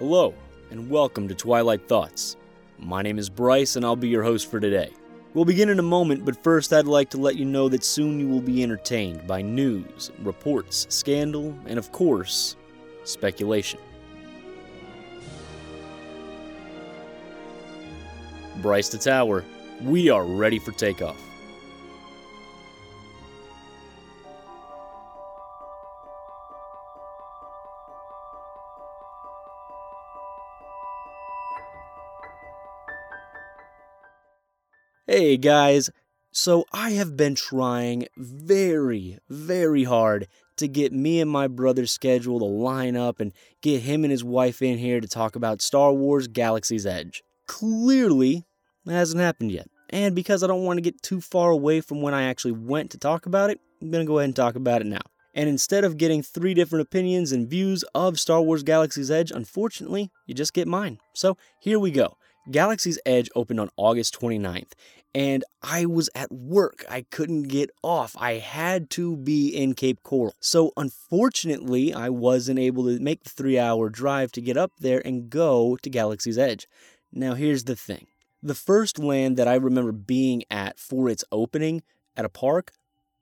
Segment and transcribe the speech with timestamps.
[0.00, 0.34] Hello,
[0.72, 2.36] and welcome to Twilight Thoughts.
[2.80, 4.90] My name is Brice, and I'll be your host for today.
[5.34, 8.18] We'll begin in a moment, but first I'd like to let you know that soon
[8.18, 12.56] you will be entertained by news, reports, scandal, and of course,
[13.04, 13.78] speculation.
[18.56, 19.44] Bryce the Tower,
[19.80, 21.22] we are ready for takeoff.
[35.16, 35.90] Hey guys,
[36.32, 42.40] so I have been trying very, very hard to get me and my brother's schedule
[42.40, 43.32] to line up and
[43.62, 47.22] get him and his wife in here to talk about Star Wars Galaxy's Edge.
[47.46, 48.44] Clearly,
[48.86, 49.68] that hasn't happened yet.
[49.88, 52.90] And because I don't want to get too far away from when I actually went
[52.90, 55.02] to talk about it, I'm going to go ahead and talk about it now.
[55.32, 60.10] And instead of getting three different opinions and views of Star Wars Galaxy's Edge, unfortunately,
[60.26, 60.98] you just get mine.
[61.12, 62.16] So here we go.
[62.50, 64.72] Galaxy's Edge opened on August 29th,
[65.14, 66.84] and I was at work.
[66.88, 68.16] I couldn't get off.
[68.18, 70.34] I had to be in Cape Coral.
[70.40, 75.00] So, unfortunately, I wasn't able to make the three hour drive to get up there
[75.04, 76.66] and go to Galaxy's Edge.
[77.12, 78.08] Now, here's the thing
[78.42, 81.82] the first land that I remember being at for its opening
[82.16, 82.72] at a park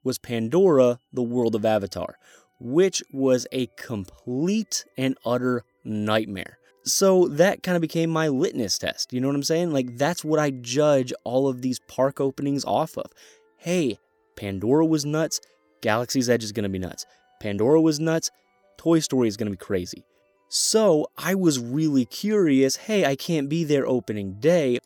[0.02, 2.16] was Pandora, the world of Avatar,
[2.58, 6.58] which was a complete and utter nightmare.
[6.84, 9.12] So that kind of became my litmus test.
[9.12, 9.72] You know what I'm saying?
[9.72, 13.12] Like, that's what I judge all of these park openings off of.
[13.56, 13.98] Hey,
[14.36, 15.40] Pandora was nuts.
[15.80, 17.06] Galaxy's Edge is going to be nuts.
[17.40, 18.30] Pandora was nuts.
[18.78, 20.04] Toy Story is going to be crazy.
[20.48, 24.78] So I was really curious hey, I can't be there opening day,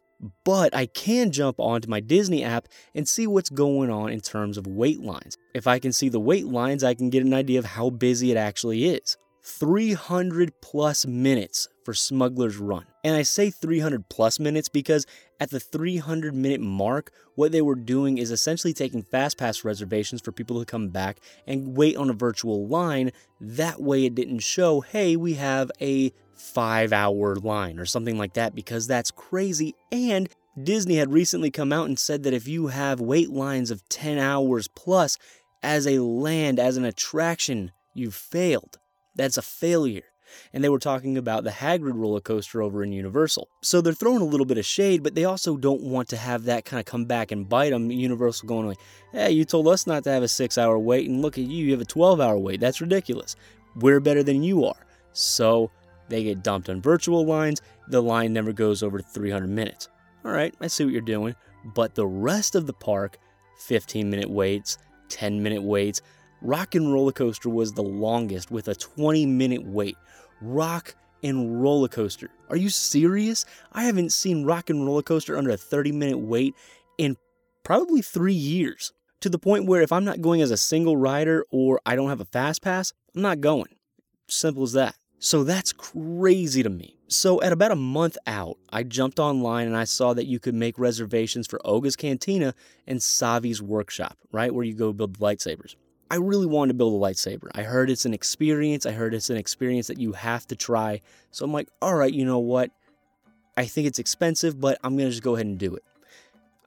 [0.45, 4.59] but I can jump onto my Disney app and see what's going on in terms
[4.59, 5.37] of wait lines.
[5.55, 8.31] If I can see the wait lines, I can get an idea of how busy
[8.31, 9.17] it actually is.
[9.47, 12.85] 300 plus minutes for Smuggler's Run.
[13.05, 15.07] And I say 300 plus minutes because
[15.39, 20.21] at the 300 minute mark, what they were doing is essentially taking fast pass reservations
[20.21, 23.13] for people to come back and wait on a virtual line.
[23.41, 28.35] That way it didn't show, hey, we have a five hour line or something like
[28.35, 29.77] that because that's crazy.
[29.93, 30.29] And
[30.61, 34.19] Disney had recently come out and said that if you have wait lines of 10
[34.19, 35.19] hours plus
[35.63, 38.81] as a land, as an attraction, you've failed.
[39.17, 40.05] That's a failure.
[40.53, 43.49] And they were talking about the Hagrid roller coaster over in Universal.
[43.63, 46.45] So they're throwing a little bit of shade, but they also don't want to have
[46.45, 47.91] that kind of come back and bite them.
[47.91, 48.81] Universal going like,
[49.13, 51.67] hey, you told us not to have a six hour wait, and look at you,
[51.67, 52.61] you have a 12 hour wait.
[52.61, 53.37] That's ridiculous.
[53.77, 54.87] We're better than you are.
[55.13, 55.71] So
[56.09, 57.63] they get dumped on virtual lines.
[57.89, 59.89] The line never goes over 300 minutes.
[60.25, 61.35] All right, I see what you're doing.
[61.75, 63.19] But the rest of the park,
[63.59, 64.79] 15 minute waits,
[65.09, 66.03] 10 minute waits,
[66.43, 69.97] Rock and Roller Coaster was the longest with a 20 minute wait.
[70.41, 72.31] Rock and Roller Coaster.
[72.51, 73.45] Are you serious?
[73.73, 76.55] I haven't seen Rock and Roller Coaster under a 30 minute wait
[76.99, 77.17] in
[77.65, 78.93] probably three years.
[79.21, 82.11] To the point where if I'm not going as a single rider or I don't
[82.11, 83.75] have a fast pass, I'm not going.
[84.29, 84.95] Simple as that.
[85.19, 86.97] So that's crazy to me.
[87.09, 90.55] So at about a month out, I jumped online and I saw that you could
[90.55, 92.55] make reservations for Oga's Cantina
[92.87, 94.53] and Savi's Workshop, right?
[94.53, 95.77] Where you go build lightsabers.
[96.11, 97.49] I really wanted to build a lightsaber.
[97.55, 98.87] I heard it's an experience.
[98.87, 101.01] I heard it's an experience that you have to try.
[101.33, 102.71] So I'm like, all right, you know what?
[103.57, 105.83] I think it's expensive, but I'm going to just go ahead and do it.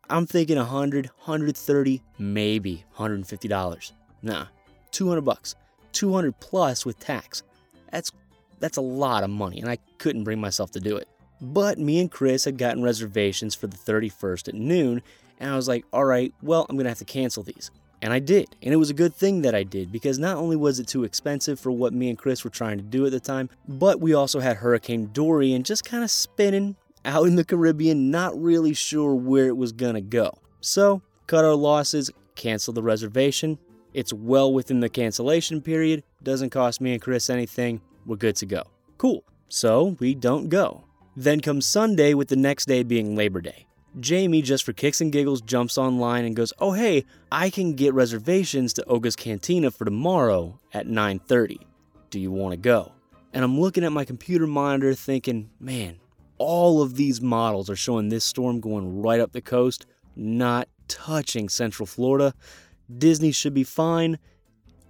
[0.10, 3.92] I'm thinking 100, 130, maybe $150.
[4.22, 4.48] Nah,
[4.92, 5.56] 200 bucks.
[5.94, 7.44] 200 plus with tax.
[7.92, 8.12] That's
[8.60, 11.08] that's a lot of money and I couldn't bring myself to do it.
[11.40, 15.02] But me and Chris had gotten reservations for the 31st at noon
[15.40, 18.14] and I was like, "All right, well, I'm going to have to cancel these." And
[18.14, 18.56] I did.
[18.62, 21.04] And it was a good thing that I did because not only was it too
[21.04, 24.14] expensive for what me and Chris were trying to do at the time, but we
[24.14, 29.14] also had Hurricane Dorian just kind of spinning out in the Caribbean, not really sure
[29.14, 30.38] where it was going to go.
[30.62, 33.58] So, cut our losses, cancel the reservation.
[33.94, 37.82] It's well within the cancellation period, doesn't cost me and Chris anything.
[38.06, 38.64] We're good to go.
[38.98, 39.24] Cool.
[39.48, 40.84] So, we don't go.
[41.16, 43.66] Then comes Sunday, with the next day being Labor Day.
[43.98, 47.94] Jamie, just for kicks and giggles, jumps online and goes, "Oh hey, I can get
[47.94, 51.60] reservations to Oga's Cantina for tomorrow at 9:30.
[52.12, 52.92] Do you want to go?"
[53.34, 55.98] And I'm looking at my computer monitor thinking, "Man,
[56.38, 61.50] all of these models are showing this storm going right up the coast, not touching
[61.50, 62.34] Central Florida.
[62.96, 64.20] Disney should be fine.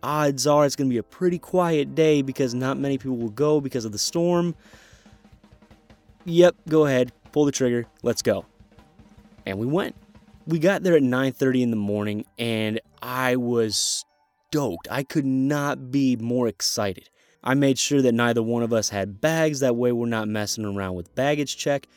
[0.03, 3.29] Odds are it's going to be a pretty quiet day because not many people will
[3.29, 4.55] go because of the storm."
[6.25, 8.45] Yep, go ahead, pull the trigger, let's go
[9.49, 9.95] and we went.
[10.45, 14.05] We got there at 9:30 in the morning and I was
[14.49, 14.87] stoked.
[14.89, 17.09] I could not be more excited.
[17.43, 19.59] I made sure that neither one of us had bags.
[19.61, 21.87] That way, we're not messing around with baggage check.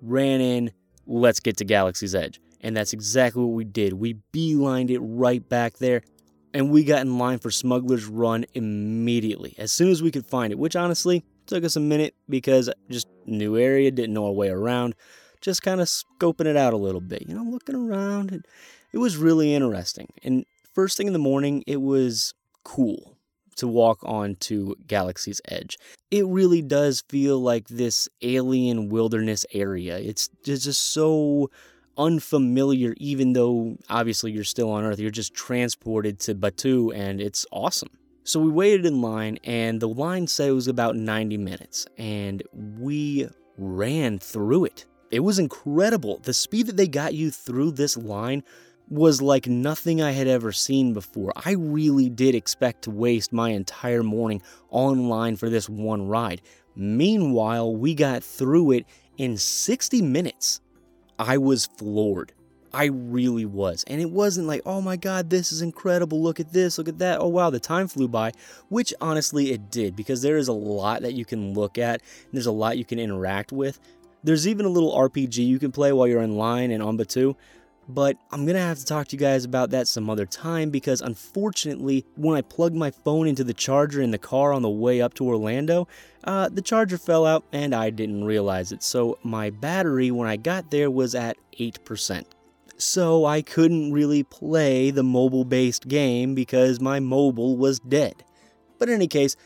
[0.00, 0.72] Ran in,
[1.06, 2.40] let's get to Galaxy's Edge.
[2.60, 3.94] And that's exactly what we did.
[3.94, 6.02] We beelined it right back there,
[6.54, 10.52] and we got in line for Smuggler's Run immediately, as soon as we could find
[10.52, 14.48] it, which honestly took us a minute because just new area, didn't know our way
[14.48, 14.94] around,
[15.42, 18.30] just kind of scoping it out a little bit, you know, looking around.
[18.32, 18.46] And
[18.92, 20.08] it was really interesting.
[20.22, 22.32] And first thing in the morning, it was
[22.64, 23.18] cool
[23.56, 25.76] to walk onto Galaxy's Edge.
[26.10, 29.98] It really does feel like this alien wilderness area.
[29.98, 31.50] It's just so
[31.98, 34.98] unfamiliar, even though obviously you're still on Earth.
[34.98, 37.90] You're just transported to Batuu, and it's awesome.
[38.24, 42.42] So we waited in line, and the line said it was about 90 minutes, and
[42.52, 43.28] we
[43.58, 44.86] ran through it.
[45.12, 46.20] It was incredible.
[46.22, 48.42] The speed that they got you through this line
[48.88, 51.32] was like nothing I had ever seen before.
[51.36, 56.40] I really did expect to waste my entire morning online for this one ride.
[56.74, 58.86] Meanwhile, we got through it
[59.18, 60.62] in 60 minutes.
[61.18, 62.32] I was floored.
[62.72, 63.84] I really was.
[63.86, 66.22] And it wasn't like, oh my god, this is incredible.
[66.22, 67.20] Look at this, look at that.
[67.20, 68.32] Oh wow, the time flew by,
[68.70, 72.00] which honestly it did because there is a lot that you can look at,
[72.32, 73.78] there's a lot you can interact with.
[74.24, 77.34] There's even a little RPG you can play while you're in line and on Batuu.
[77.88, 81.00] But I'm gonna have to talk to you guys about that some other time because
[81.00, 85.00] unfortunately, when I plugged my phone into the charger in the car on the way
[85.00, 85.88] up to Orlando,
[86.24, 88.82] uh, the charger fell out and I didn't realize it.
[88.82, 92.24] So my battery when I got there was at 8%.
[92.78, 98.24] So I couldn't really play the mobile based game because my mobile was dead.
[98.78, 99.36] But in any case,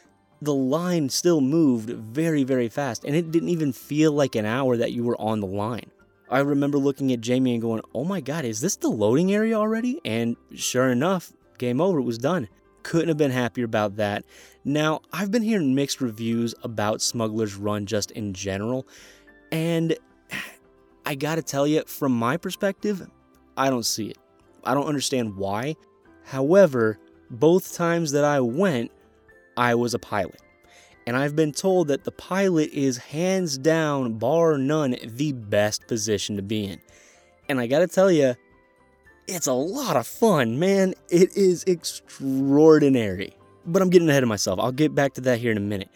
[0.43, 4.77] the line still moved very, very fast, and it didn't even feel like an hour
[4.77, 5.91] that you were on the line.
[6.29, 9.55] I remember looking at Jamie and going, oh my god, is this the loading area
[9.55, 10.01] already?
[10.05, 12.49] And sure enough, game over, it was done.
[12.83, 14.25] Couldn't have been happier about that.
[14.65, 18.87] Now, I've been hearing mixed reviews about Smuggler's Run just in general,
[19.53, 19.97] and
[21.07, 23.09] I gotta tell you, from my perspective,
[23.57, 24.19] I don't see it.
[24.65, 25.77] I don't understand why.
[26.25, 26.99] However,
[27.31, 28.91] both times that I went,
[29.57, 30.41] I was a pilot
[31.07, 36.37] and I've been told that the pilot is hands down, bar none, the best position
[36.37, 36.81] to be in.
[37.49, 38.35] And I gotta tell you,
[39.29, 40.95] it's a lot of fun, man.
[41.09, 43.37] It is extraordinary.
[43.65, 44.59] But I'm getting ahead of myself.
[44.59, 45.89] I'll get back to that here in a minute.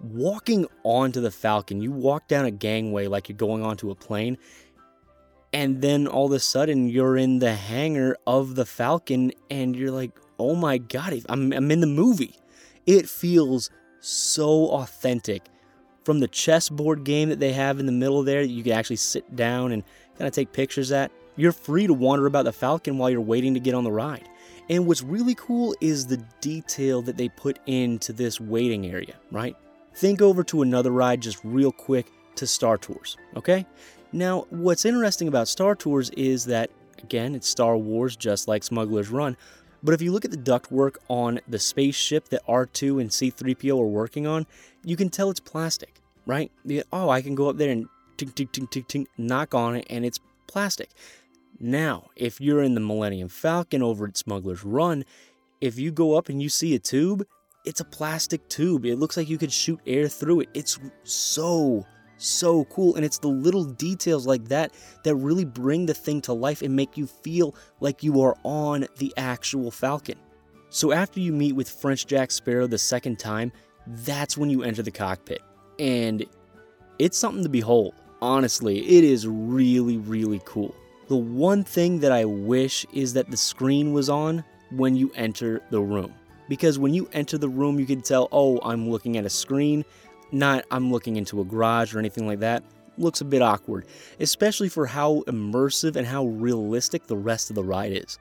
[0.00, 4.36] Walking onto the Falcon, you walk down a gangway like you're going onto a plane,
[5.52, 9.90] and then all of a sudden you're in the hangar of the Falcon, and you're
[9.90, 12.36] like, oh my god, I'm, I'm in the movie.
[12.86, 15.42] It feels so authentic.
[16.04, 19.34] From the chessboard game that they have in the middle there, you can actually sit
[19.34, 19.82] down and
[20.16, 21.10] kind of take pictures at.
[21.34, 24.28] You're free to wander about the Falcon while you're waiting to get on the ride.
[24.68, 29.56] And what's really cool is the detail that they put into this waiting area, right?
[29.94, 32.06] Think over to another ride just real quick
[32.36, 33.66] to Star Tours, okay?
[34.12, 36.70] Now, what's interesting about Star Tours is that,
[37.02, 39.36] again, it's Star Wars just like Smuggler's Run,
[39.86, 43.86] but if you look at the ductwork on the spaceship that R2 and C3PO are
[43.86, 44.44] working on,
[44.84, 46.50] you can tell it's plastic, right?
[46.92, 47.86] Oh, I can go up there and
[48.18, 50.18] tink, tink, tink, tink, tink, knock on it, and it's
[50.48, 50.90] plastic.
[51.60, 55.04] Now, if you're in the Millennium Falcon over at Smuggler's Run,
[55.60, 57.24] if you go up and you see a tube,
[57.64, 58.84] it's a plastic tube.
[58.84, 60.48] It looks like you could shoot air through it.
[60.52, 61.86] It's so
[62.18, 62.96] so cool.
[62.96, 64.72] And it's the little details like that
[65.04, 68.86] that really bring the thing to life and make you feel like you are on
[68.98, 70.18] the actual Falcon.
[70.70, 73.52] So after you meet with French Jack Sparrow the second time,
[73.86, 75.42] that's when you enter the cockpit.
[75.78, 76.24] And
[76.98, 77.94] it's something to behold.
[78.20, 80.74] Honestly, it is really, really cool.
[81.08, 85.62] The one thing that I wish is that the screen was on when you enter
[85.70, 86.12] the room.
[86.48, 89.84] Because when you enter the room, you can tell, oh, I'm looking at a screen
[90.32, 92.62] not I'm looking into a garage or anything like that.
[92.98, 93.86] Looks a bit awkward,
[94.20, 98.18] especially for how immersive and how realistic the rest of the ride is.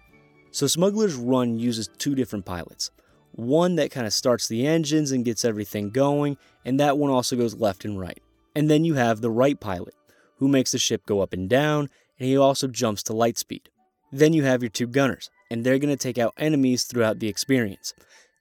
[0.52, 2.92] So Smuggler's Run uses two different pilots.
[3.32, 7.36] One that kind of starts the engines and gets everything going, and that one also
[7.36, 8.22] goes left and right.
[8.56, 9.94] And then you have the right pilot,
[10.38, 13.70] who makes the ship go up and down, and he also jumps to light speed.
[14.12, 17.28] Then you have your two gunners, and they're going to take out enemies throughout the
[17.28, 17.94] experience.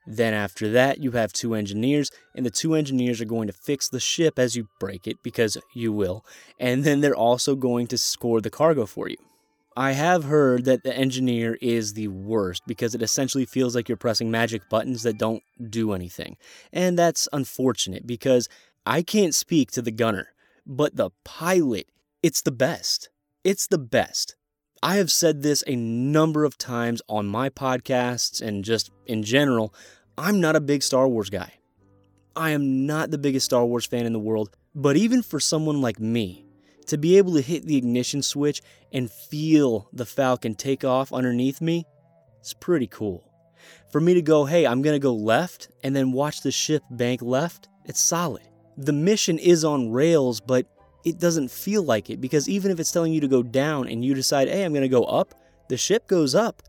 [0.06, 3.88] Then, after that, you have two engineers, and the two engineers are going to fix
[3.88, 6.24] the ship as you break it, because you will,
[6.60, 9.16] and then they're also going to score the cargo for you.
[9.76, 13.96] I have heard that the engineer is the worst because it essentially feels like you're
[13.96, 16.36] pressing magic buttons that don't do anything.
[16.72, 18.48] And that's unfortunate because
[18.86, 20.28] I can't speak to the gunner,
[20.64, 21.88] but the pilot,
[22.22, 23.08] it's the best.
[23.42, 24.36] It's the best.
[24.84, 29.72] I have said this a number of times on my podcasts and just in general.
[30.18, 31.54] I'm not a big Star Wars guy.
[32.36, 35.80] I am not the biggest Star Wars fan in the world, but even for someone
[35.80, 36.44] like me,
[36.88, 38.60] to be able to hit the ignition switch
[38.92, 41.86] and feel the Falcon take off underneath me,
[42.40, 43.32] it's pretty cool.
[43.90, 47.22] For me to go, hey, I'm gonna go left and then watch the ship bank
[47.22, 48.42] left, it's solid.
[48.76, 50.66] The mission is on rails, but
[51.04, 54.04] it doesn't feel like it because even if it's telling you to go down and
[54.04, 55.34] you decide, hey, I'm gonna go up,
[55.68, 56.62] the ship goes up.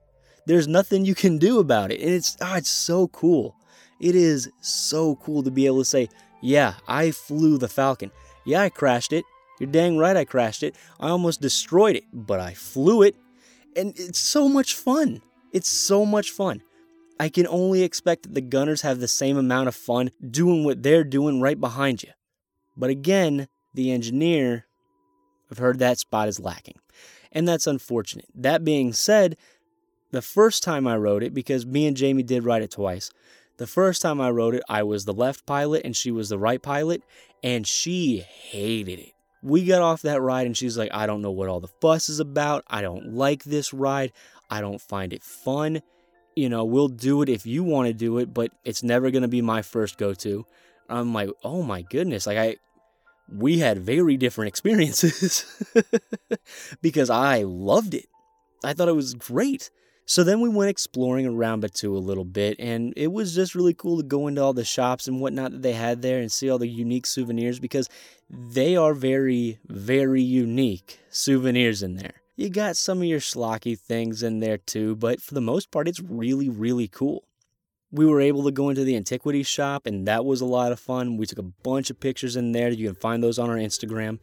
[0.46, 2.00] There's nothing you can do about it.
[2.02, 3.56] And it's, oh, it's so cool.
[4.00, 6.10] It is so cool to be able to say,
[6.42, 8.12] yeah, I flew the Falcon.
[8.46, 9.26] Yeah, I crashed it.
[9.60, 10.76] You're dang right I crashed it.
[11.00, 13.16] I almost destroyed it, but I flew it.
[13.76, 15.22] And it's so much fun.
[15.54, 16.62] It's so much fun.
[17.20, 20.84] I can only expect that the gunners have the same amount of fun doing what
[20.84, 22.12] they're doing right behind you.
[22.76, 24.66] But again, the engineer,
[25.52, 26.80] I've heard that spot is lacking.
[27.32, 28.28] And that's unfortunate.
[28.34, 29.38] That being said,
[30.12, 33.12] the first time I wrote it, because me and Jamie did write it twice,
[33.58, 36.38] the first time I wrote it, I was the left pilot and she was the
[36.38, 37.04] right pilot,
[37.44, 39.12] and she hated it.
[39.44, 42.10] We got off that ride and she's like, I don't know what all the fuss
[42.10, 42.64] is about.
[42.68, 44.12] I don't like this ride.
[44.50, 45.82] I don't find it fun.
[46.36, 49.22] You know, we'll do it if you want to do it, but it's never going
[49.22, 50.46] to be my first go to.
[50.90, 52.28] I'm like, oh my goodness.
[52.28, 52.56] Like, I,
[53.32, 55.46] we had very different experiences
[56.82, 58.08] because I loved it.
[58.64, 59.70] I thought it was great.
[60.08, 63.74] So then we went exploring around Batuu a little bit, and it was just really
[63.74, 66.48] cool to go into all the shops and whatnot that they had there and see
[66.48, 67.90] all the unique souvenirs because
[68.30, 72.22] they are very, very unique souvenirs in there.
[72.36, 75.88] You got some of your schlocky things in there too, but for the most part,
[75.88, 77.24] it's really, really cool.
[77.92, 80.80] We were able to go into the antiquity shop, and that was a lot of
[80.80, 81.18] fun.
[81.18, 82.70] We took a bunch of pictures in there.
[82.70, 84.20] You can find those on our Instagram.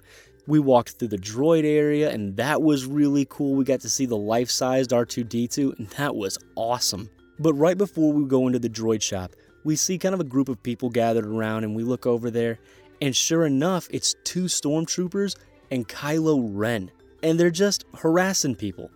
[0.47, 3.55] We walked through the droid area, and that was really cool.
[3.55, 7.09] We got to see the life sized R2D2, and that was awesome.
[7.39, 9.33] But right before we go into the droid shop,
[9.65, 12.59] we see kind of a group of people gathered around, and we look over there,
[13.01, 15.37] and sure enough, it's two stormtroopers
[15.71, 16.91] and Kylo Ren,
[17.23, 18.91] and they're just harassing people.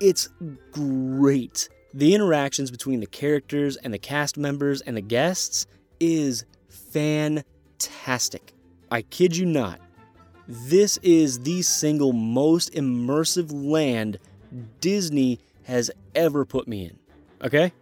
[0.00, 0.28] It's
[0.72, 1.68] great.
[1.92, 5.66] The interactions between the characters and the cast members and the guests
[5.98, 8.52] is fantastic.
[8.90, 9.80] I kid you not.
[10.46, 14.18] This is the single most immersive land
[14.80, 16.98] Disney has ever put me in.
[17.42, 17.72] Okay?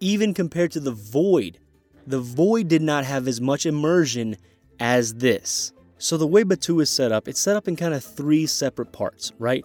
[0.00, 1.58] Even compared to The Void,
[2.06, 4.36] The Void did not have as much immersion
[4.80, 5.72] as this.
[6.00, 8.92] So, the way Batuu is set up, it's set up in kind of three separate
[8.92, 9.64] parts, right?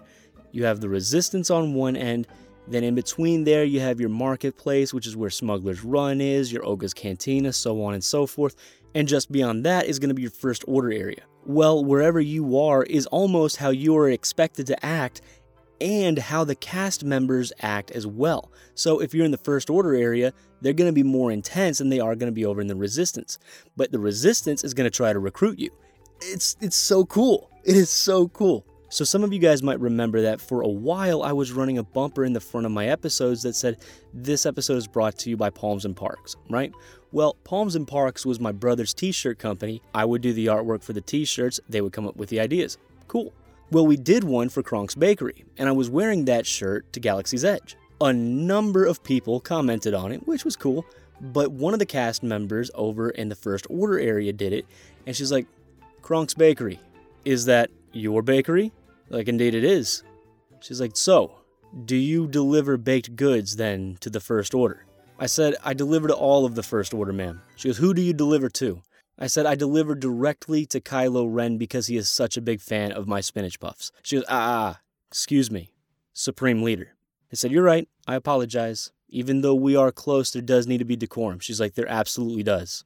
[0.52, 2.28] You have the resistance on one end,
[2.68, 6.66] then in between there, you have your marketplace, which is where Smuggler's Run is, your
[6.66, 8.56] Oga's Cantina, so on and so forth.
[8.96, 11.24] And just beyond that is going to be your first order area.
[11.46, 15.22] Well, wherever you are is almost how you are expected to act
[15.82, 18.52] and how the cast members act as well.
[18.76, 21.90] So if you're in the first order area, they're going to be more intense than
[21.90, 23.40] they are going to be over in the resistance.
[23.76, 25.72] But the resistance is going to try to recruit you.
[26.22, 27.50] It's it's so cool.
[27.66, 28.66] It is so cool.
[28.94, 31.84] So, some of you guys might remember that for a while I was running a
[31.84, 33.78] bumper in the front of my episodes that said,
[34.14, 36.72] This episode is brought to you by Palms and Parks, right?
[37.12, 39.82] Well, Palms and Parks was my brother's t shirt company.
[39.96, 42.40] I would do the artwork for the t shirts, they would come up with the
[42.40, 42.78] ideas.
[43.08, 43.34] Cool.
[43.72, 47.44] Well, we did one for Kronk's Bakery, and I was wearing that shirt to Galaxy's
[47.44, 47.76] Edge.
[48.00, 50.86] A number of people commented on it, which was cool,
[51.20, 54.68] but one of the cast members over in the First Order area did it,
[55.08, 55.48] and she's like,
[56.04, 56.80] Kronk's Bakery,
[57.26, 58.72] is that your bakery?
[59.10, 60.04] Like, indeed it is.
[60.60, 61.36] She's like, So,
[61.86, 64.86] do you deliver baked goods then to the First Order?
[65.20, 67.42] I said, I deliver to all of the First Order, ma'am.
[67.56, 68.82] She goes, Who do you deliver to?
[69.18, 72.92] I said, I deliver directly to Kylo Ren because he is such a big fan
[72.92, 73.92] of my spinach puffs.
[74.02, 74.80] She goes, Ah, ah,
[75.10, 75.74] excuse me,
[76.14, 76.96] Supreme Leader.
[77.32, 77.88] I said, You're right.
[78.08, 78.92] I apologize.
[79.10, 81.40] Even though we are close, there does need to be decorum.
[81.40, 82.84] She's like, There absolutely does.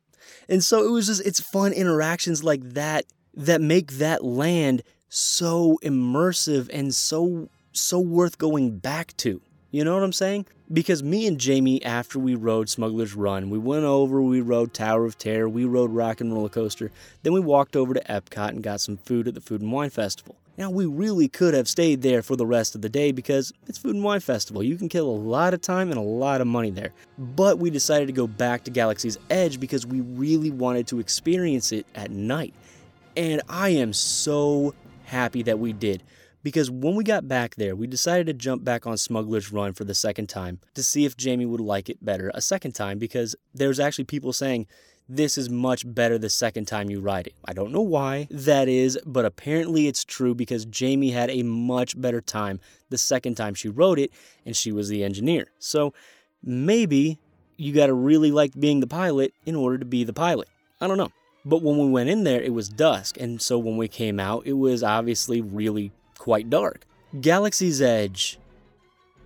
[0.50, 5.80] And so it was just, it's fun interactions like that that make that land so
[5.84, 9.42] immersive and so so worth going back to.
[9.72, 10.46] You know what I'm saying?
[10.72, 15.06] Because me and Jamie, after we rode Smuggler's Run, we went over, we rode Tower
[15.06, 16.92] of Terror, we rode Rock and Roller Coaster,
[17.24, 19.90] then we walked over to Epcot and got some food at the Food and Wine
[19.90, 20.36] Festival.
[20.58, 23.78] Now, we really could have stayed there for the rest of the day because it's
[23.78, 24.64] Food and Wine Festival.
[24.64, 26.94] You can kill a lot of time and a lot of money there.
[27.20, 31.72] But we decided to go back to Galaxy's Edge because we really wanted to experience
[31.72, 32.56] it at night.
[33.16, 34.74] And I am so
[35.08, 36.04] happy that we did
[36.44, 39.84] because when we got back there, we decided to jump back on Smuggler's Run for
[39.84, 43.36] the second time to see if Jamie would like it better a second time because
[43.54, 44.68] there's actually people saying
[45.10, 47.34] this is much better the second time you ride it.
[47.46, 52.00] I don't know why that is, but apparently it's true because Jamie had a much
[52.00, 52.60] better time
[52.90, 54.12] the second time she rode it
[54.46, 55.48] and she was the engineer.
[55.60, 55.94] So
[56.44, 57.20] maybe
[57.58, 60.48] you got to really like being the pilot in order to be the pilot.
[60.80, 61.12] I don't know.
[61.48, 63.18] But when we went in there, it was dusk.
[63.18, 66.86] And so when we came out, it was obviously really quite dark.
[67.22, 68.38] Galaxy's Edge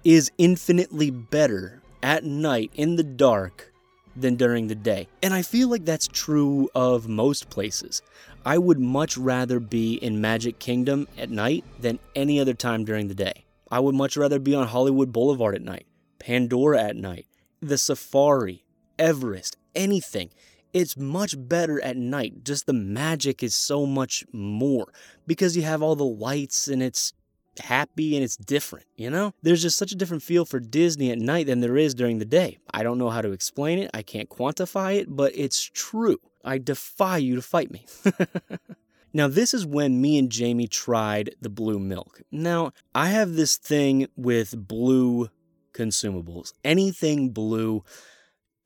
[0.04, 3.74] is infinitely better at night in the dark
[4.16, 5.08] than during the day.
[5.24, 8.04] And I feel like that's true of most places.
[8.46, 13.08] I would much rather be in Magic Kingdom at night than any other time during
[13.08, 13.46] the day.
[13.72, 15.88] I would much rather be on Hollywood Boulevard at night,
[16.20, 17.26] Pandora at night,
[17.62, 18.64] the Safari,
[19.00, 20.30] Everest, anything.
[20.74, 22.44] It's much better at night.
[22.44, 24.88] Just the magic is so much more
[25.28, 27.14] because you have all the lights and it's
[27.60, 29.34] happy and it's different, you know?
[29.42, 32.26] There's just such a different feel for Disney at night than there is during the
[32.26, 32.60] day.
[32.74, 36.20] I don't know how to explain it, I can't quantify it, but it's true.
[36.44, 37.86] I defy you to fight me.
[39.14, 42.22] now, this is when me and Jamie tried the blue milk.
[42.32, 45.30] Now, I have this thing with blue
[45.74, 46.54] consumables.
[46.64, 47.84] Anything blue,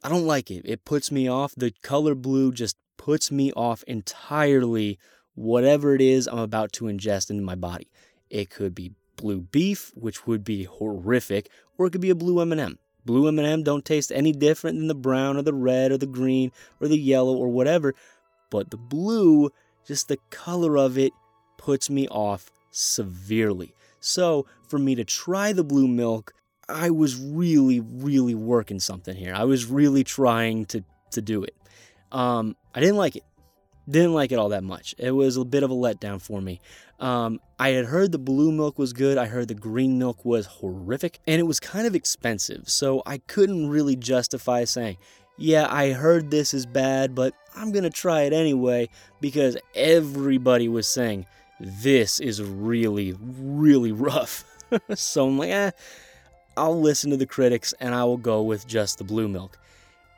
[0.05, 0.61] I don't like it.
[0.65, 1.55] It puts me off.
[1.57, 4.99] The color blue just puts me off entirely,
[5.33, 7.89] whatever it is I'm about to ingest into my body.
[8.29, 12.39] It could be blue beef, which would be horrific, or it could be a blue
[12.39, 12.77] M&M.
[13.03, 16.51] Blue M&M don't taste any different than the brown or the red or the green
[16.79, 17.95] or the yellow or whatever,
[18.51, 19.49] but the blue,
[19.87, 21.13] just the color of it
[21.57, 23.73] puts me off severely.
[23.99, 26.35] So, for me to try the blue milk,
[26.67, 29.33] I was really, really working something here.
[29.35, 31.55] I was really trying to to do it.
[32.11, 33.23] Um, I didn't like it.
[33.87, 34.95] Didn't like it all that much.
[34.97, 36.59] It was a bit of a letdown for me.
[36.99, 39.17] Um, I had heard the blue milk was good.
[39.17, 42.67] I heard the green milk was horrific, and it was kind of expensive.
[42.67, 44.97] So I couldn't really justify saying,
[45.37, 48.89] yeah, I heard this is bad, but I'm to try it anyway
[49.21, 51.25] because everybody was saying
[51.59, 54.45] this is really, really rough.
[54.95, 55.71] so I'm like, eh,
[56.57, 59.57] I'll listen to the critics and I will go with just the blue milk.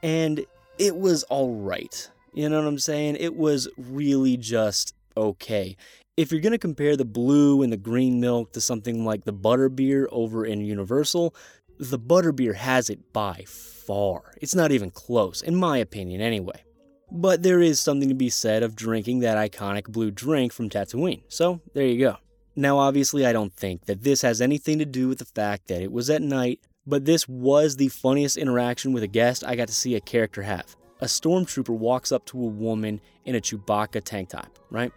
[0.03, 0.46] And
[0.77, 2.10] it was all right.
[2.34, 3.17] You know what I'm saying?
[3.19, 5.76] It was really just okay.
[6.15, 9.34] If you're going to compare the blue and the green milk to something like the
[9.34, 11.36] butterbeer over in Universal,
[11.80, 14.34] the butterbeer has it by far.
[14.41, 16.63] It's not even close, in my opinion, anyway.
[17.12, 21.21] But there is something to be said of drinking that iconic blue drink from Tatooine.
[21.30, 22.17] So, there you go.
[22.58, 25.82] Now, obviously, I don't think that this has anything to do with the fact that
[25.82, 29.67] it was at night, but this was the funniest interaction with a guest I got
[29.67, 34.04] to see a character have a stormtrooper walks up to a woman in a Chewbacca
[34.04, 34.91] tank top, right?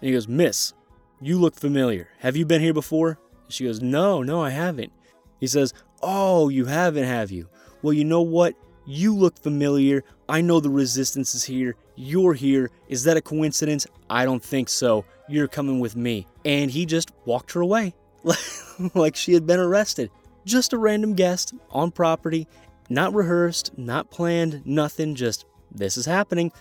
[0.00, 0.72] And he goes, Miss,
[1.20, 2.08] you look familiar.
[2.18, 3.20] Have you been here before?
[3.48, 4.92] She goes, No, no, I haven't.
[5.38, 5.72] He says,
[6.02, 7.48] Oh, you haven't, have you?
[7.82, 8.54] Well, you know what?
[8.86, 10.02] You look familiar.
[10.28, 11.76] I know the resistance is here.
[11.96, 12.70] You're here.
[12.88, 13.86] Is that a coincidence?
[14.10, 15.04] I don't think so.
[15.28, 16.26] You're coming with me.
[16.44, 17.94] And he just walked her away
[18.94, 20.10] like she had been arrested.
[20.44, 22.46] Just a random guest on property,
[22.90, 26.52] not rehearsed, not planned, nothing, just this is happening.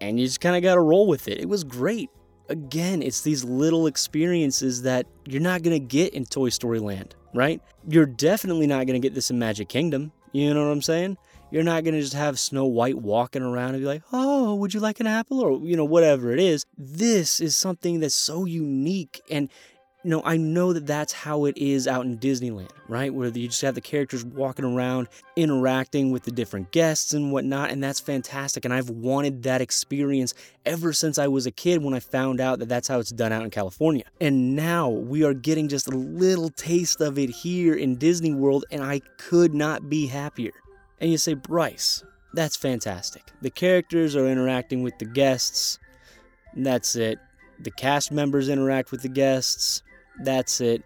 [0.00, 1.38] And you just kind of got to roll with it.
[1.38, 2.10] It was great.
[2.48, 7.14] Again, it's these little experiences that you're not going to get in Toy Story Land,
[7.34, 7.60] right?
[7.88, 10.12] You're definitely not going to get this in Magic Kingdom.
[10.32, 11.16] You know what I'm saying?
[11.50, 14.74] You're not going to just have Snow White walking around and be like, oh, would
[14.74, 15.40] you like an apple?
[15.40, 16.64] Or, you know, whatever it is.
[16.76, 19.48] This is something that's so unique and
[20.06, 23.12] you know, I know that that's how it is out in Disneyland, right?
[23.12, 27.70] Where you just have the characters walking around, interacting with the different guests and whatnot,
[27.70, 28.64] and that's fantastic.
[28.64, 30.32] And I've wanted that experience
[30.64, 33.32] ever since I was a kid when I found out that that's how it's done
[33.32, 34.04] out in California.
[34.20, 38.64] And now we are getting just a little taste of it here in Disney World,
[38.70, 40.52] and I could not be happier.
[41.00, 43.22] And you say, Brice, that's fantastic.
[43.42, 45.78] The characters are interacting with the guests.
[46.54, 47.18] That's it.
[47.58, 49.82] The cast members interact with the guests
[50.20, 50.82] that's it.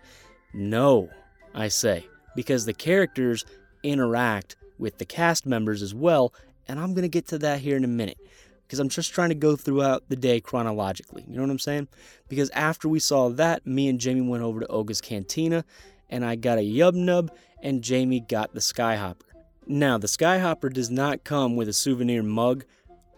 [0.53, 1.09] No,
[1.55, 3.45] I say, because the characters
[3.83, 6.33] interact with the cast members as well,
[6.67, 8.19] and I'm going to get to that here in a minute
[8.67, 11.25] because I'm just trying to go throughout the day chronologically.
[11.27, 11.89] You know what I'm saying?
[12.29, 15.65] Because after we saw that, me and Jamie went over to Oga's Cantina
[16.09, 19.23] and I got a Yub Nub and Jamie got the Skyhopper.
[19.67, 22.65] Now, the Skyhopper does not come with a souvenir mug,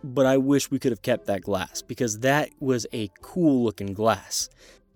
[0.05, 3.94] but I wish we could have kept that glass because that was a cool looking
[3.94, 4.48] glass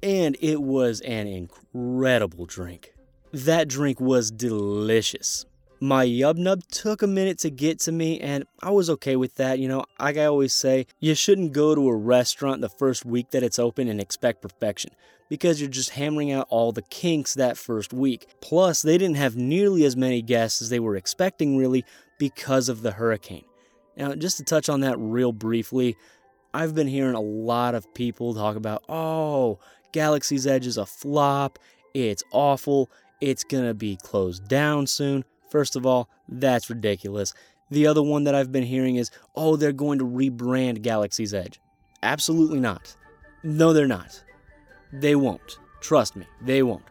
[0.02, 2.92] and it was an incredible drink.
[3.32, 5.44] That drink was delicious.
[5.80, 9.34] My Yub Nub took a minute to get to me, and I was okay with
[9.34, 9.58] that.
[9.58, 13.30] You know, like I always say, you shouldn't go to a restaurant the first week
[13.32, 14.92] that it's open and expect perfection
[15.28, 18.26] because you're just hammering out all the kinks that first week.
[18.40, 21.84] Plus, they didn't have nearly as many guests as they were expecting, really,
[22.18, 23.44] because of the hurricane.
[23.96, 25.96] Now, just to touch on that real briefly,
[26.52, 29.58] I've been hearing a lot of people talk about, oh,
[29.92, 31.58] Galaxy's Edge is a flop.
[31.94, 32.90] It's awful.
[33.20, 35.24] It's to be closed down soon.
[35.50, 37.32] First of all, that's ridiculous.
[37.70, 41.60] The other one that I've been hearing is, oh, they're going to rebrand Galaxy's Edge.
[42.02, 42.94] Absolutely not.
[43.42, 44.22] No, they're not.
[45.00, 45.58] They won't.
[45.80, 46.84] Trust me, they won't.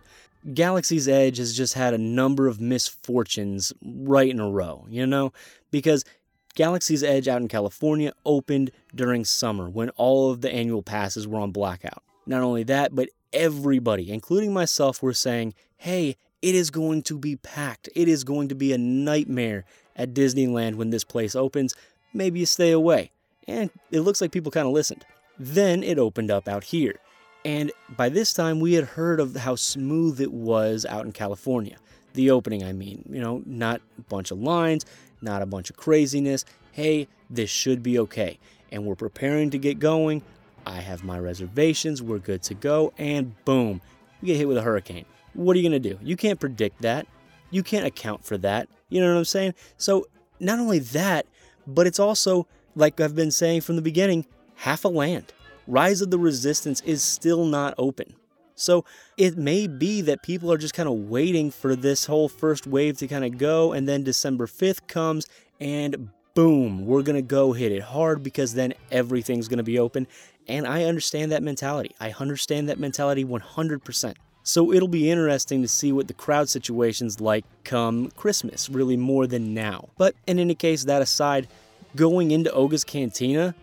[0.53, 5.33] Galaxy's Edge has just had a number of misfortunes right in a row, you know?
[5.71, 6.05] Because
[6.53, 11.39] Galaxy's Edge out in California opened during summer when all of the annual passes were
[11.39, 12.03] on blackout.
[12.27, 17.35] Not only that, but everybody, including myself, were saying, hey, it is going to be
[17.37, 17.89] packed.
[17.95, 19.65] It is going to be a nightmare
[19.95, 21.73] at Disneyland when this place opens.
[22.13, 23.11] Maybe you stay away.
[23.47, 25.05] And it looks like people kind of listened.
[25.39, 26.99] Then it opened up out here.
[27.45, 31.77] And by this time, we had heard of how smooth it was out in California.
[32.13, 34.83] The opening, I mean, you know, not a bunch of lines,
[35.21, 36.43] not a bunch of craziness.
[36.71, 38.39] Hey, this should be okay.
[38.71, 40.23] And we're preparing to get going.
[40.65, 43.81] I have my reservations, we're good to go, and boom,
[44.19, 45.05] we get hit with a hurricane.
[45.35, 45.99] What are you going to do?
[46.01, 47.05] You can't predict that.
[47.51, 48.67] You can't account for that.
[48.89, 49.53] You know what I'm saying?
[49.77, 50.07] So,
[50.39, 51.27] not only that,
[51.67, 55.31] but it's also, like I've been saying from the beginning, half a land.
[55.67, 58.15] Rise of the Resistance is still not open.
[58.55, 58.85] So
[59.17, 62.97] it may be that people are just kind of waiting for this whole first wave
[62.99, 65.25] to kind of go, and then December 5th comes,
[65.59, 69.79] and boom, we're going to go hit it hard because then everything's going to be
[69.79, 70.07] open.
[70.47, 71.95] And I understand that mentality.
[71.99, 74.15] I understand that mentality 100%.
[74.43, 79.25] So it'll be interesting to see what the crowd situation's like come Christmas, really more
[79.25, 79.89] than now.
[79.97, 81.47] But in any case, that aside,
[81.95, 83.55] going into Oga's Cantina,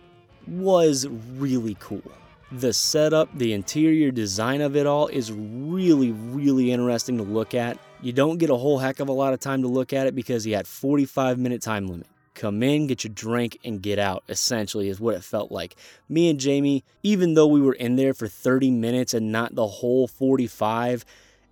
[0.47, 2.03] was really cool.
[2.51, 7.79] The setup, the interior design of it all is really, really interesting to look at.
[8.01, 10.13] You don't get a whole heck of a lot of time to look at it
[10.13, 12.07] because you had 45 minute time limit.
[12.35, 15.75] Come in, get your drink, and get out, essentially, is what it felt like.
[16.09, 19.67] Me and Jamie, even though we were in there for 30 minutes and not the
[19.67, 21.05] whole 45,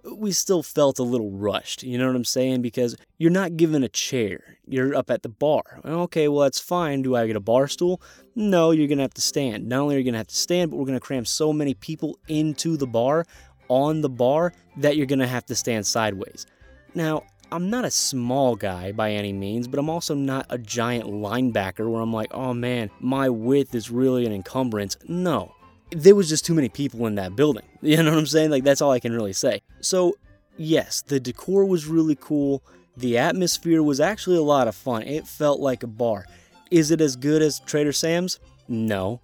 [0.03, 1.83] we still felt a little rushed.
[1.83, 2.61] You know what I'm saying?
[2.61, 4.57] Because you're not given a chair.
[4.67, 5.79] You're up at the bar.
[5.85, 7.01] Okay, well, that's fine.
[7.01, 8.01] Do I get a bar stool?
[8.35, 9.67] No, you're going to have to stand.
[9.67, 11.51] Not only are you going to have to stand, but we're going to cram so
[11.53, 13.25] many people into the bar,
[13.67, 16.45] on the bar, that you're going to have to stand sideways.
[16.93, 21.05] Now, I'm not a small guy by any means, but I'm also not a giant
[21.05, 24.95] linebacker where I'm like, oh man, my width is really an encumbrance.
[25.07, 25.53] No,
[25.91, 27.63] there was just too many people in that building.
[27.83, 28.51] You know what I'm saying?
[28.51, 29.63] Like, that's all I can really say.
[29.79, 30.15] So,
[30.55, 32.61] yes, the decor was really cool.
[32.95, 35.01] The atmosphere was actually a lot of fun.
[35.01, 36.27] It felt like a bar.
[36.69, 38.39] Is it as good as Trader Sam's?
[38.67, 39.19] No.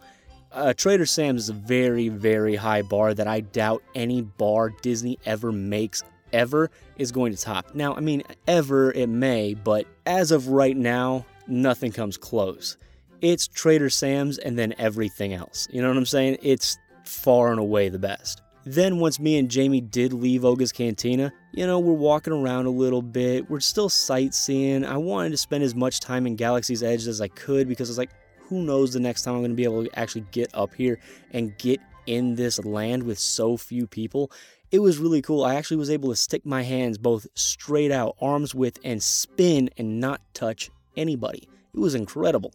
[0.51, 5.19] Uh, Trader Sam's is a very, very high bar that I doubt any bar Disney
[5.23, 6.03] ever makes
[6.33, 7.75] ever is going to top.
[7.75, 12.75] Now, I mean, ever it may, but as of right now, nothing comes close
[13.21, 15.67] it's Trader Sam's and then everything else.
[15.71, 16.37] You know what I'm saying?
[16.41, 18.41] It's far and away the best.
[18.65, 22.69] Then, once me and Jamie did leave Oga's Cantina, you know, we're walking around a
[22.69, 23.49] little bit.
[23.49, 24.83] We're still sightseeing.
[24.83, 27.97] I wanted to spend as much time in Galaxy's Edge as I could because it's
[27.97, 30.73] like, who knows the next time I'm going to be able to actually get up
[30.73, 30.99] here
[31.31, 34.31] and get in this land with so few people.
[34.69, 35.45] It was really cool.
[35.45, 39.69] I actually was able to stick my hands both straight out, arms width, and spin
[39.77, 41.47] and not touch anybody.
[41.73, 42.53] It was incredible.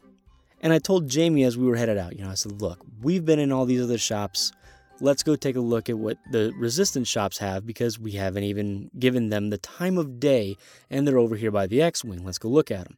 [0.63, 3.25] And I told Jamie as we were headed out, you know, I said, look, we've
[3.25, 4.53] been in all these other shops.
[5.01, 8.89] Let's go take a look at what the resistance shops have because we haven't even
[8.97, 10.57] given them the time of day
[10.89, 12.25] and they're over here by the X Wing.
[12.25, 12.97] Let's go look at them.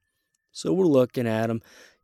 [0.53, 1.63] So we're looking at them,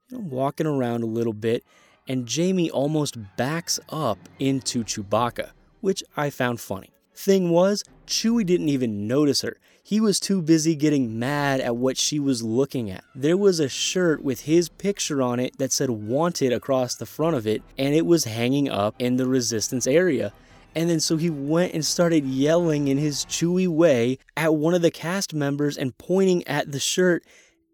[0.08, 1.62] you know, walking around a little bit,
[2.08, 6.90] and Jamie almost backs up into Chewbacca, which I found funny.
[7.14, 9.58] Thing was, Chewie didn't even notice her.
[9.82, 13.02] He was too busy getting mad at what she was looking at.
[13.14, 17.36] There was a shirt with his picture on it that said wanted across the front
[17.36, 20.32] of it, and it was hanging up in the resistance area.
[20.74, 24.82] And then so he went and started yelling in his chewy way at one of
[24.82, 27.24] the cast members and pointing at the shirt.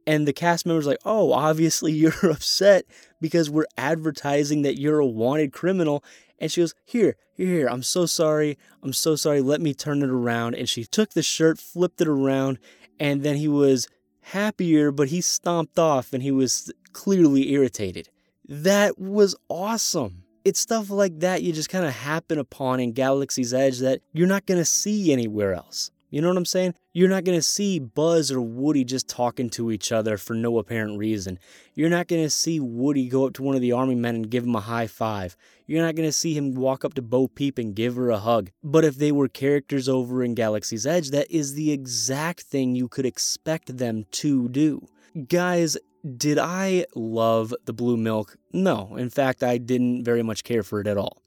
[0.06, 2.86] And the cast member's like, oh, obviously you're upset
[3.20, 6.02] because we're advertising that you're a wanted criminal.
[6.38, 8.58] And she goes, Here, here, here, I'm so sorry.
[8.82, 9.40] I'm so sorry.
[9.40, 10.54] Let me turn it around.
[10.54, 12.58] And she took the shirt, flipped it around,
[12.98, 13.88] and then he was
[14.20, 18.08] happier, but he stomped off and he was clearly irritated.
[18.48, 20.24] That was awesome.
[20.44, 24.28] It's stuff like that you just kind of happen upon in Galaxy's Edge that you're
[24.28, 25.90] not going to see anywhere else.
[26.08, 26.74] You know what I'm saying?
[26.92, 30.58] You're not going to see Buzz or Woody just talking to each other for no
[30.58, 31.38] apparent reason.
[31.74, 34.30] You're not going to see Woody go up to one of the army men and
[34.30, 35.36] give him a high five.
[35.66, 38.18] You're not going to see him walk up to Bo Peep and give her a
[38.18, 38.50] hug.
[38.62, 42.88] But if they were characters over in Galaxy's Edge, that is the exact thing you
[42.88, 44.86] could expect them to do.
[45.28, 45.76] Guys,
[46.16, 48.36] did I love the blue milk?
[48.52, 48.94] No.
[48.96, 51.20] In fact, I didn't very much care for it at all.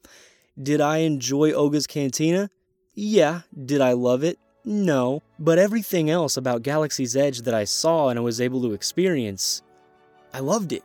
[0.62, 2.50] Did I enjoy Oga's Cantina?
[2.94, 3.42] Yeah.
[3.66, 4.40] Did I love it?
[4.66, 8.74] No, but everything else about Galaxy's Edge that I saw and I was able to
[8.74, 9.62] experience,
[10.34, 10.84] I loved it.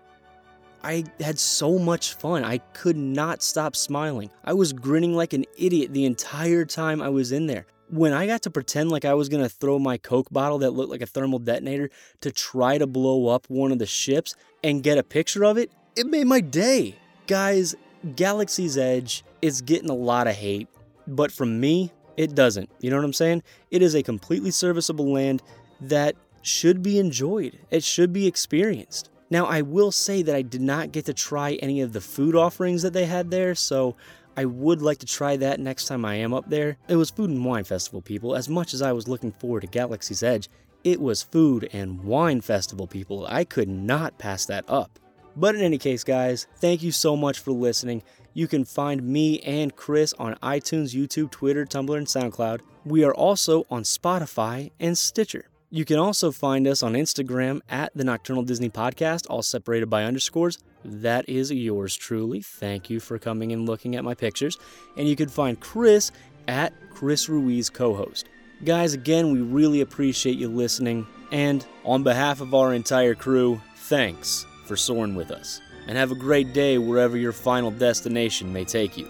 [0.82, 2.44] I had so much fun.
[2.44, 4.30] I could not stop smiling.
[4.44, 7.66] I was grinning like an idiot the entire time I was in there.
[7.88, 10.90] When I got to pretend like I was gonna throw my Coke bottle that looked
[10.90, 14.98] like a thermal detonator to try to blow up one of the ships and get
[14.98, 16.96] a picture of it, it made my day.
[17.26, 17.74] Guys,
[18.14, 20.68] Galaxy's Edge is getting a lot of hate,
[21.06, 22.70] but from me, it doesn't.
[22.81, 23.42] You know what I'm saying?
[23.70, 25.42] It is a completely serviceable land
[25.81, 29.11] that should be enjoyed, it should be experienced.
[29.31, 32.37] Now, I will say that I did not get to try any of the food
[32.37, 33.96] offerings that they had there, so
[34.37, 36.77] I would like to try that next time I am up there.
[36.88, 38.37] It was Food and Wine Festival, people.
[38.37, 40.48] As much as I was looking forward to Galaxy's Edge,
[40.85, 43.27] it was Food and Wine Festival, people.
[43.29, 44.98] I could not pass that up.
[45.37, 48.03] But in any case, guys, thank you so much for listening.
[48.33, 52.61] You can find me and Chris on iTunes, YouTube, Twitter, Tumblr, and SoundCloud.
[52.85, 55.49] We are also on Spotify and Stitcher.
[55.70, 60.05] You can also find us on Instagram at the Nocturnal Disney Podcast, all separated by
[60.05, 60.59] underscores.
[60.85, 62.42] That is yours truly.
[62.42, 64.59] Thank you for coming and looking at my pictures.
[64.97, 66.12] And you can find Chris
[66.47, 68.29] at Chris Ruiz co host.
[68.64, 71.07] Guys, again, we really appreciate you listening.
[71.33, 75.61] And on behalf of our entire crew, thanks for soaring with us.
[75.87, 79.09] And have a great day wherever your final destination may take you.